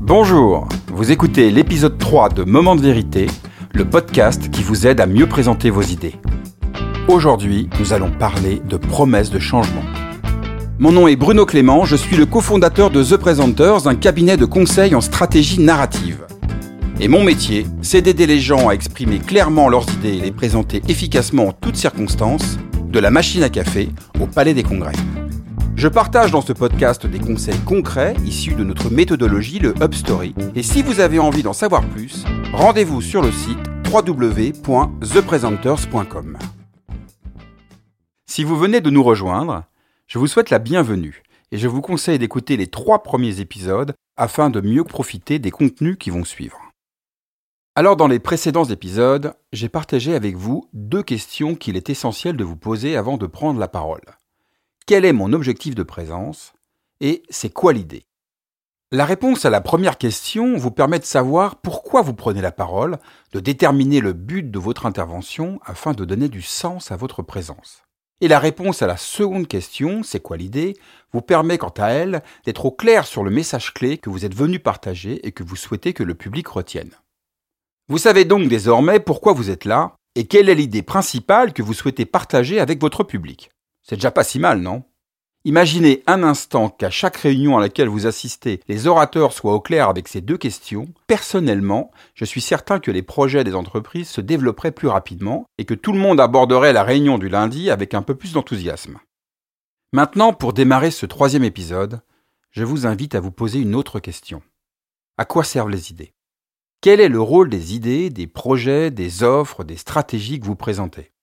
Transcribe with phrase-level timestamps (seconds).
[0.00, 3.26] Bonjour, vous écoutez l'épisode 3 de Moment de vérité,
[3.72, 6.14] le podcast qui vous aide à mieux présenter vos idées.
[7.08, 9.84] Aujourd'hui, nous allons parler de promesses de changement.
[10.78, 14.44] Mon nom est Bruno Clément, je suis le cofondateur de The Presenters, un cabinet de
[14.44, 16.26] conseil en stratégie narrative.
[17.00, 20.82] Et mon métier, c'est d'aider les gens à exprimer clairement leurs idées et les présenter
[20.88, 22.58] efficacement en toutes circonstances,
[22.88, 23.88] de la machine à café
[24.20, 24.92] au palais des congrès.
[25.76, 30.32] Je partage dans ce podcast des conseils concrets issus de notre méthodologie, le Story.
[30.54, 33.58] Et si vous avez envie d'en savoir plus, rendez-vous sur le site
[33.92, 36.38] www.thepresenters.com.
[38.26, 39.64] Si vous venez de nous rejoindre,
[40.06, 44.50] je vous souhaite la bienvenue et je vous conseille d'écouter les trois premiers épisodes afin
[44.50, 46.60] de mieux profiter des contenus qui vont suivre.
[47.74, 52.44] Alors dans les précédents épisodes, j'ai partagé avec vous deux questions qu'il est essentiel de
[52.44, 54.02] vous poser avant de prendre la parole
[54.86, 56.52] quel est mon objectif de présence
[57.00, 58.04] et c'est quoi l'idée?
[58.92, 62.98] La réponse à la première question vous permet de savoir pourquoi vous prenez la parole,
[63.32, 67.82] de déterminer le but de votre intervention afin de donner du sens à votre présence.
[68.20, 70.76] Et la réponse à la seconde question, c'est quoi l'idée,
[71.12, 74.34] vous permet quant à elle d'être au clair sur le message clé que vous êtes
[74.34, 76.92] venu partager et que vous souhaitez que le public retienne.
[77.88, 81.74] Vous savez donc désormais pourquoi vous êtes là et quelle est l'idée principale que vous
[81.74, 83.50] souhaitez partager avec votre public.
[83.84, 84.82] C'est déjà pas si mal, non?
[85.46, 89.90] Imaginez un instant qu'à chaque réunion à laquelle vous assistez, les orateurs soient au clair
[89.90, 90.88] avec ces deux questions.
[91.06, 95.74] Personnellement, je suis certain que les projets des entreprises se développeraient plus rapidement et que
[95.74, 98.98] tout le monde aborderait la réunion du lundi avec un peu plus d'enthousiasme.
[99.92, 102.00] Maintenant, pour démarrer ce troisième épisode,
[102.50, 104.40] je vous invite à vous poser une autre question.
[105.18, 106.14] À quoi servent les idées?
[106.80, 111.13] Quel est le rôle des idées, des projets, des offres, des stratégies que vous présentez?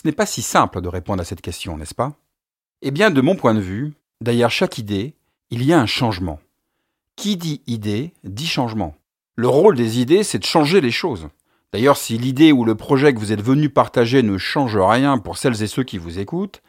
[0.00, 2.14] Ce n'est pas si simple de répondre à cette question, n'est-ce pas?
[2.80, 5.14] Eh bien, de mon point de vue, derrière chaque idée,
[5.50, 6.40] il y a un changement.
[7.16, 8.96] Qui dit idée dit changement.
[9.36, 11.28] Le rôle des idées, c'est de changer les choses.
[11.74, 15.36] D'ailleurs, si l'idée ou le projet que vous êtes venu partager ne change rien pour
[15.36, 16.62] celles et ceux qui vous écoutent,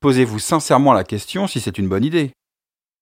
[0.00, 2.30] posez-vous sincèrement la question si c'est une bonne idée.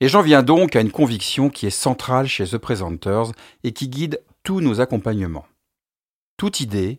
[0.01, 3.31] Et j'en viens donc à une conviction qui est centrale chez The Presenters
[3.63, 5.47] et qui guide tous nos accompagnements.
[6.39, 6.99] Toute idée,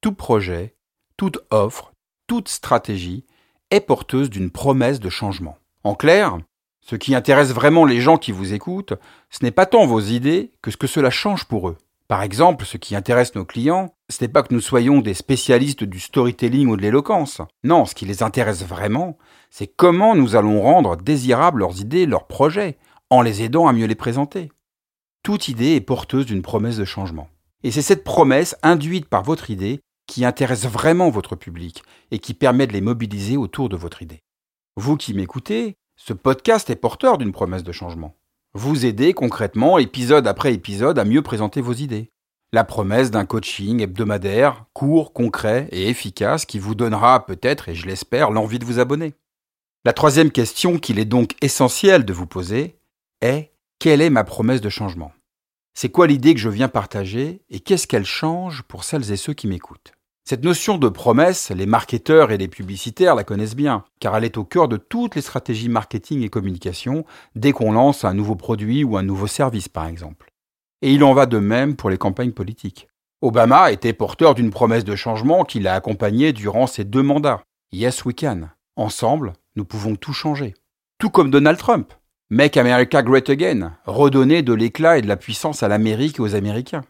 [0.00, 0.74] tout projet,
[1.16, 1.92] toute offre,
[2.26, 3.24] toute stratégie
[3.70, 5.58] est porteuse d'une promesse de changement.
[5.84, 6.38] En clair,
[6.80, 8.94] ce qui intéresse vraiment les gens qui vous écoutent,
[9.30, 11.76] ce n'est pas tant vos idées que ce que cela change pour eux.
[12.08, 15.82] Par exemple, ce qui intéresse nos clients, ce n'est pas que nous soyons des spécialistes
[15.82, 17.40] du storytelling ou de l'éloquence.
[17.64, 19.18] Non, ce qui les intéresse vraiment,
[19.50, 22.78] c'est comment nous allons rendre désirables leurs idées, leurs projets,
[23.10, 24.52] en les aidant à mieux les présenter.
[25.24, 27.28] Toute idée est porteuse d'une promesse de changement.
[27.64, 32.34] Et c'est cette promesse induite par votre idée qui intéresse vraiment votre public et qui
[32.34, 34.22] permet de les mobiliser autour de votre idée.
[34.76, 38.16] Vous qui m'écoutez, ce podcast est porteur d'une promesse de changement.
[38.54, 42.10] Vous aidez concrètement, épisode après épisode, à mieux présenter vos idées.
[42.52, 47.86] La promesse d'un coaching hebdomadaire, court, concret et efficace qui vous donnera peut-être, et je
[47.86, 49.14] l'espère, l'envie de vous abonner.
[49.84, 52.78] La troisième question qu'il est donc essentiel de vous poser
[53.20, 55.12] est quelle est ma promesse de changement?
[55.74, 59.34] C'est quoi l'idée que je viens partager et qu'est-ce qu'elle change pour celles et ceux
[59.34, 59.92] qui m'écoutent?
[60.28, 64.38] Cette notion de promesse, les marketeurs et les publicitaires la connaissent bien, car elle est
[64.38, 67.04] au cœur de toutes les stratégies marketing et communication
[67.36, 70.32] dès qu'on lance un nouveau produit ou un nouveau service par exemple.
[70.82, 72.88] Et il en va de même pour les campagnes politiques.
[73.22, 77.44] Obama était porteur d'une promesse de changement qui l'a accompagné durant ses deux mandats.
[77.70, 78.48] Yes, we can.
[78.74, 80.54] Ensemble, nous pouvons tout changer.
[80.98, 81.92] Tout comme Donald Trump.
[82.30, 86.34] Make America Great Again, redonner de l'éclat et de la puissance à l'Amérique et aux
[86.34, 86.82] Américains.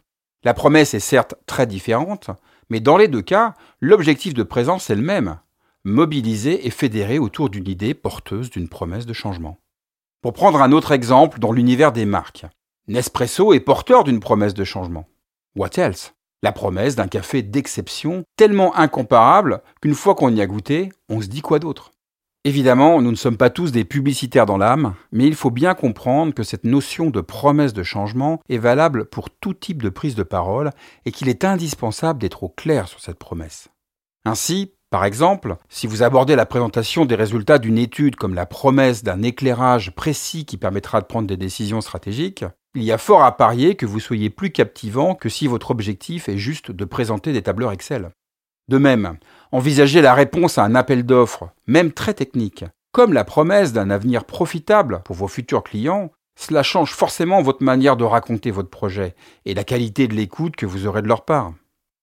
[0.42, 2.30] La promesse est certes très différente,
[2.71, 5.38] mais dans les deux cas, l'objectif de présence est le même,
[5.84, 9.59] mobiliser et fédérer autour d'une idée porteuse d'une promesse de changement.
[10.21, 12.47] Pour prendre un autre exemple dans l'univers des marques,
[12.88, 15.06] Nespresso est porteur d'une promesse de changement.
[15.55, 16.15] What else?
[16.43, 21.28] La promesse d'un café d'exception tellement incomparable qu'une fois qu'on y a goûté, on se
[21.28, 21.93] dit quoi d'autre?
[22.46, 26.32] Évidemment, nous ne sommes pas tous des publicitaires dans l'âme, mais il faut bien comprendre
[26.32, 30.22] que cette notion de promesse de changement est valable pour tout type de prise de
[30.22, 30.70] parole
[31.06, 33.66] et qu'il est indispensable d'être au clair sur cette promesse.
[34.25, 39.02] Ainsi, par exemple, si vous abordez la présentation des résultats d'une étude comme la promesse
[39.02, 42.44] d'un éclairage précis qui permettra de prendre des décisions stratégiques,
[42.76, 46.28] il y a fort à parier que vous soyez plus captivant que si votre objectif
[46.28, 48.10] est juste de présenter des tableurs Excel.
[48.68, 49.18] De même,
[49.52, 54.24] envisager la réponse à un appel d'offres, même très technique, comme la promesse d'un avenir
[54.24, 59.14] profitable pour vos futurs clients, cela change forcément votre manière de raconter votre projet
[59.44, 61.52] et la qualité de l'écoute que vous aurez de leur part.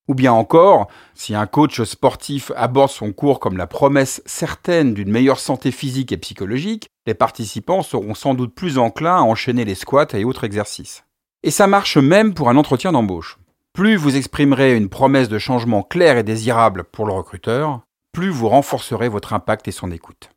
[0.08, 5.12] Ou bien encore, si un coach sportif aborde son cours comme la promesse certaine d'une
[5.12, 9.76] meilleure santé physique et psychologique, les participants seront sans doute plus enclins à enchaîner les
[9.76, 11.06] squats et autres exercices.
[11.44, 13.38] Et ça marche même pour un entretien d'embauche.
[13.74, 17.82] Plus vous exprimerez une promesse de changement claire et désirable pour le recruteur,
[18.12, 20.30] plus vous renforcerez votre impact et son écoute.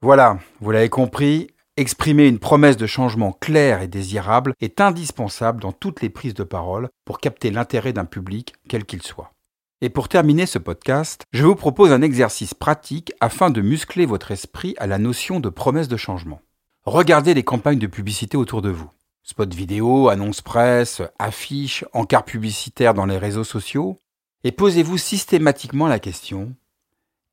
[0.00, 5.72] Voilà, vous l'avez compris, exprimer une promesse de changement claire et désirable est indispensable dans
[5.72, 9.32] toutes les prises de parole pour capter l'intérêt d'un public, quel qu'il soit.
[9.80, 14.30] Et pour terminer ce podcast, je vous propose un exercice pratique afin de muscler votre
[14.30, 16.42] esprit à la notion de promesse de changement.
[16.84, 18.88] Regardez les campagnes de publicité autour de vous.
[19.30, 23.98] Spots vidéo, annonces presse, affiches, encarts publicitaires dans les réseaux sociaux.
[24.42, 26.54] Et posez-vous systématiquement la question,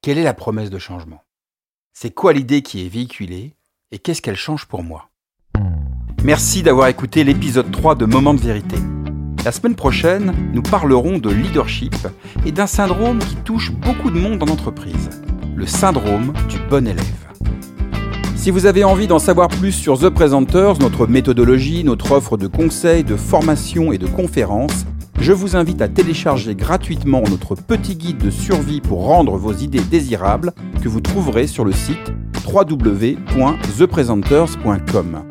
[0.02, 1.24] quelle est la promesse de changement?
[1.94, 3.56] C'est quoi l'idée qui est véhiculée
[3.92, 5.08] et qu'est-ce qu'elle change pour moi?
[6.22, 8.76] Merci d'avoir écouté l'épisode 3 de Moment de vérité.
[9.46, 11.96] La semaine prochaine, nous parlerons de leadership
[12.46, 15.22] et d'un syndrome qui touche beaucoup de monde en entreprise,
[15.56, 17.25] le syndrome du bon élève.
[18.46, 22.46] Si vous avez envie d'en savoir plus sur The Presenters, notre méthodologie, notre offre de
[22.46, 24.86] conseils, de formation et de conférences,
[25.20, 29.82] je vous invite à télécharger gratuitement notre petit guide de survie pour rendre vos idées
[29.82, 30.54] désirables
[30.84, 32.14] que vous trouverez sur le site
[32.48, 35.24] www.thepresenters.com.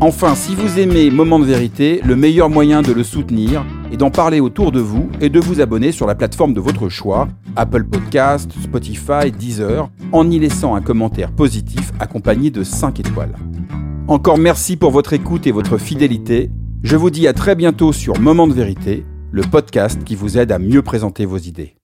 [0.00, 4.10] Enfin, si vous aimez Moment de vérité, le meilleur moyen de le soutenir est d'en
[4.10, 7.84] parler autour de vous et de vous abonner sur la plateforme de votre choix, Apple
[7.84, 13.34] Podcast, Spotify, Deezer, en y laissant un commentaire positif accompagné de 5 étoiles.
[14.08, 16.50] Encore merci pour votre écoute et votre fidélité.
[16.82, 20.52] Je vous dis à très bientôt sur Moment de vérité, le podcast qui vous aide
[20.52, 21.76] à mieux présenter vos idées.